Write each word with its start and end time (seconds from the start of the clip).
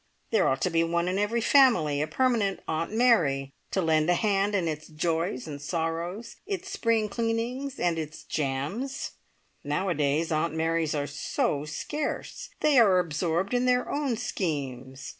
There 0.31 0.47
ought 0.47 0.61
to 0.61 0.71
be 0.71 0.83
one 0.83 1.07
in 1.07 1.19
every 1.19 1.41
family, 1.41 2.01
a 2.01 2.07
permanent 2.07 2.61
`Aunt 2.67 2.89
Mary,' 2.89 3.53
to 3.69 3.83
lend 3.83 4.09
a 4.09 4.15
hand 4.15 4.55
in 4.55 4.67
its 4.67 4.87
joys 4.87 5.45
and 5.47 5.61
sorrows, 5.61 6.37
its 6.47 6.71
spring 6.71 7.07
cleanings, 7.07 7.79
and 7.79 7.99
its 7.99 8.23
jams! 8.23 9.11
Nowadays 9.63 10.31
Aunt 10.31 10.55
Marys 10.55 10.95
are 10.95 11.05
so 11.05 11.65
scarce. 11.65 12.49
They 12.61 12.79
are 12.79 12.97
absorbed 12.97 13.53
in 13.53 13.65
their 13.65 13.91
own 13.91 14.17
schemes. 14.17 15.09